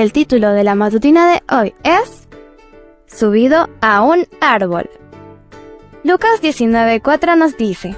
El 0.00 0.14
título 0.14 0.52
de 0.52 0.64
la 0.64 0.74
matutina 0.74 1.30
de 1.30 1.42
hoy 1.54 1.74
es 1.82 2.26
Subido 3.06 3.68
a 3.82 4.00
un 4.00 4.26
árbol. 4.40 4.88
Lucas 6.04 6.40
19:4 6.40 7.36
nos 7.36 7.58
dice, 7.58 7.94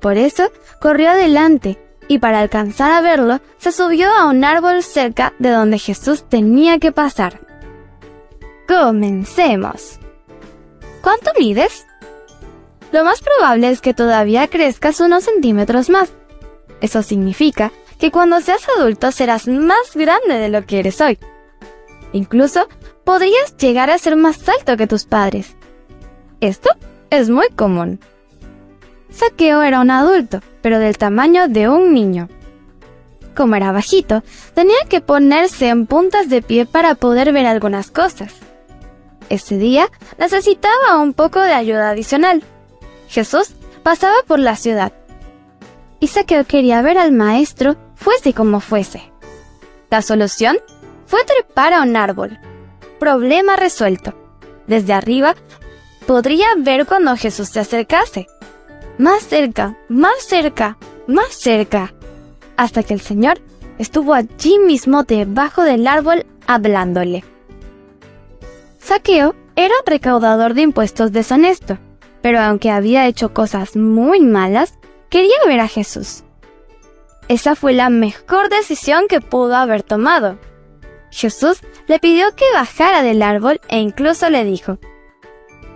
Por 0.00 0.18
eso 0.18 0.50
corrió 0.80 1.10
adelante 1.10 1.78
y 2.08 2.18
para 2.18 2.40
alcanzar 2.40 2.90
a 2.90 3.00
verlo 3.00 3.38
se 3.58 3.70
subió 3.70 4.10
a 4.10 4.26
un 4.26 4.42
árbol 4.42 4.82
cerca 4.82 5.32
de 5.38 5.50
donde 5.50 5.78
Jesús 5.78 6.24
tenía 6.28 6.80
que 6.80 6.90
pasar. 6.90 7.38
Comencemos. 8.66 10.00
¿Cuánto 11.00 11.30
mides? 11.38 11.86
Lo 12.90 13.04
más 13.04 13.20
probable 13.20 13.70
es 13.70 13.80
que 13.80 13.94
todavía 13.94 14.48
crezcas 14.48 14.98
unos 14.98 15.22
centímetros 15.22 15.90
más. 15.90 16.10
Eso 16.80 17.04
significa 17.04 17.70
que 18.00 18.10
cuando 18.10 18.40
seas 18.40 18.66
adulto 18.76 19.12
serás 19.12 19.46
más 19.46 19.94
grande 19.94 20.34
de 20.34 20.48
lo 20.48 20.64
que 20.64 20.78
eres 20.78 21.00
hoy. 21.02 21.18
Incluso 22.12 22.66
podrías 23.04 23.56
llegar 23.58 23.90
a 23.90 23.98
ser 23.98 24.16
más 24.16 24.48
alto 24.48 24.76
que 24.76 24.86
tus 24.86 25.04
padres. 25.04 25.54
Esto 26.40 26.70
es 27.10 27.28
muy 27.28 27.48
común. 27.50 28.00
Saqueo 29.10 29.62
era 29.62 29.80
un 29.80 29.90
adulto, 29.90 30.40
pero 30.62 30.78
del 30.78 30.96
tamaño 30.96 31.46
de 31.48 31.68
un 31.68 31.92
niño. 31.92 32.28
Como 33.36 33.54
era 33.54 33.70
bajito, 33.70 34.22
tenía 34.54 34.78
que 34.88 35.00
ponerse 35.00 35.68
en 35.68 35.86
puntas 35.86 36.28
de 36.30 36.40
pie 36.40 36.66
para 36.66 36.94
poder 36.94 37.32
ver 37.32 37.46
algunas 37.46 37.90
cosas. 37.90 38.34
Ese 39.28 39.58
día 39.58 39.88
necesitaba 40.18 40.98
un 40.98 41.12
poco 41.12 41.40
de 41.40 41.52
ayuda 41.52 41.90
adicional. 41.90 42.42
Jesús 43.08 43.52
pasaba 43.82 44.16
por 44.26 44.38
la 44.38 44.56
ciudad. 44.56 44.92
Y 46.00 46.06
Saqueo 46.06 46.44
quería 46.44 46.80
ver 46.80 46.96
al 46.96 47.12
maestro 47.12 47.76
fuese 48.00 48.32
como 48.32 48.60
fuese. 48.60 49.12
La 49.90 50.02
solución 50.02 50.58
fue 51.06 51.20
trepar 51.24 51.74
a 51.74 51.82
un 51.82 51.96
árbol. 51.96 52.38
Problema 52.98 53.56
resuelto. 53.56 54.14
Desde 54.66 54.92
arriba 54.92 55.34
podría 56.06 56.46
ver 56.56 56.86
cuando 56.86 57.16
Jesús 57.16 57.50
se 57.50 57.60
acercase. 57.60 58.26
Más 58.98 59.22
cerca, 59.22 59.76
más 59.88 60.22
cerca, 60.26 60.78
más 61.06 61.28
cerca. 61.28 61.94
Hasta 62.56 62.82
que 62.82 62.94
el 62.94 63.00
Señor 63.00 63.40
estuvo 63.78 64.14
allí 64.14 64.58
mismo 64.58 65.04
debajo 65.04 65.62
del 65.62 65.86
árbol 65.86 66.26
hablándole. 66.46 67.24
Saqueo 68.78 69.34
era 69.56 69.74
recaudador 69.86 70.54
de 70.54 70.62
impuestos 70.62 71.12
deshonesto, 71.12 71.78
pero 72.22 72.40
aunque 72.40 72.70
había 72.70 73.06
hecho 73.06 73.34
cosas 73.34 73.76
muy 73.76 74.20
malas, 74.20 74.74
quería 75.10 75.36
ver 75.46 75.60
a 75.60 75.68
Jesús. 75.68 76.24
Esa 77.30 77.54
fue 77.54 77.74
la 77.74 77.90
mejor 77.90 78.48
decisión 78.48 79.06
que 79.08 79.20
pudo 79.20 79.54
haber 79.54 79.84
tomado. 79.84 80.36
Jesús 81.12 81.60
le 81.86 82.00
pidió 82.00 82.34
que 82.34 82.44
bajara 82.52 83.04
del 83.04 83.22
árbol 83.22 83.60
e 83.68 83.78
incluso 83.78 84.28
le 84.30 84.44
dijo, 84.44 84.80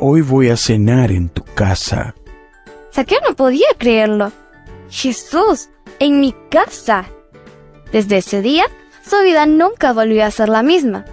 Hoy 0.01 0.21
voy 0.21 0.49
a 0.49 0.57
cenar 0.57 1.13
en 1.13 1.29
tu 1.29 1.45
casa. 1.45 2.17
Saqueo 2.91 3.21
no 3.25 3.37
podía 3.37 3.69
creerlo. 3.79 4.33
Jesús, 4.91 5.69
en 6.01 6.19
mi 6.19 6.35
casa. 6.51 7.05
Desde 7.93 8.17
ese 8.17 8.43
día, 8.43 8.65
su 9.09 9.23
vida 9.23 9.47
nunca 9.47 9.93
volvió 9.93 10.25
a 10.25 10.33
ser 10.33 10.49
la 10.49 10.65
misma. 10.65 11.05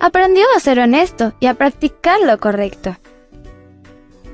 Aprendió 0.00 0.46
a 0.56 0.60
ser 0.60 0.80
honesto 0.80 1.34
y 1.38 1.48
a 1.48 1.54
practicar 1.54 2.18
lo 2.22 2.38
correcto. 2.38 2.96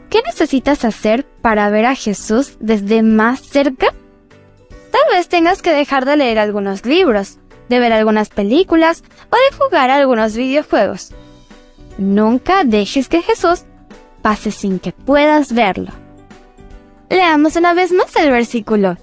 ¿Qué 0.09 0.22
necesitas 0.25 0.84
hacer 0.84 1.27
para 1.43 1.69
ver 1.69 1.87
a 1.87 1.97
Jesús 1.97 2.59
desde 2.61 3.03
más 3.03 3.41
cerca? 3.41 3.93
Vez 5.10 5.28
tengas 5.28 5.62
que 5.62 5.72
dejar 5.72 6.04
de 6.04 6.16
leer 6.16 6.38
algunos 6.38 6.84
libros, 6.84 7.38
de 7.69 7.80
ver 7.80 7.92
algunas 7.92 8.28
películas 8.28 9.02
o 9.30 9.36
de 9.36 9.56
jugar 9.56 9.91
algunos 9.91 10.36
videojuegos. 10.36 11.12
Nunca 11.96 12.62
dejes 12.64 13.08
que 13.08 13.22
Jesús 13.22 13.64
pase 14.22 14.50
sin 14.50 14.78
que 14.78 14.92
puedas 14.92 15.52
verlo. 15.52 15.91
Leamos 17.10 17.56
una 17.56 17.74
vez 17.74 17.91
más 17.92 18.14
el 18.16 18.30
versículo. 18.30 18.96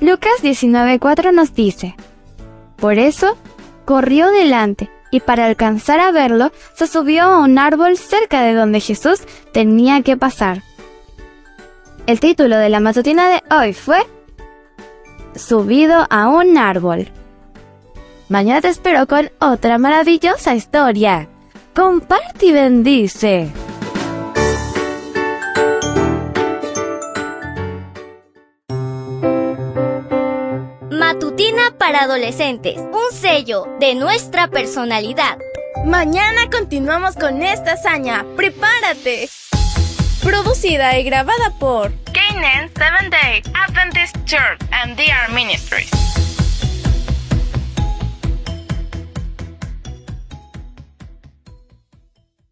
Lucas 0.00 0.42
19:4 0.42 1.32
nos 1.32 1.54
dice, 1.54 1.96
Por 2.76 2.98
eso 2.98 3.36
corrió 3.84 4.30
delante 4.30 4.90
y 5.10 5.20
para 5.20 5.46
alcanzar 5.46 5.98
a 6.00 6.12
verlo 6.12 6.52
se 6.74 6.86
subió 6.86 7.24
a 7.24 7.38
un 7.40 7.58
árbol 7.58 7.96
cerca 7.96 8.42
de 8.42 8.54
donde 8.54 8.80
Jesús 8.80 9.20
tenía 9.52 10.02
que 10.02 10.16
pasar. 10.16 10.62
El 12.06 12.20
título 12.20 12.58
de 12.58 12.68
la 12.68 12.80
matutina 12.80 13.28
de 13.28 13.42
hoy 13.50 13.72
fue 13.72 14.06
Subido 15.38 16.06
a 16.08 16.28
un 16.28 16.56
árbol. 16.56 17.08
Mañana 18.28 18.60
te 18.60 18.68
espero 18.68 19.06
con 19.06 19.30
otra 19.38 19.78
maravillosa 19.78 20.54
historia. 20.54 21.28
Comparte 21.74 22.46
y 22.46 22.52
bendice. 22.52 23.52
Matutina 30.90 31.74
para 31.78 32.02
adolescentes, 32.02 32.78
un 32.78 33.16
sello 33.16 33.66
de 33.78 33.94
nuestra 33.94 34.48
personalidad. 34.48 35.38
Mañana 35.84 36.48
continuamos 36.50 37.14
con 37.14 37.42
esta 37.42 37.72
hazaña. 37.74 38.24
¡Prepárate! 38.36 39.28
Producida 40.22 40.98
y 40.98 41.04
grabada 41.04 41.52
por 41.60 41.92
Canaan 42.28 42.68
Seventh 42.76 43.12
Day 43.12 43.42
Adventist 43.54 44.16
Church 44.26 44.60
and 44.72 44.96
DR 44.96 45.32
Ministries. 45.32 46.25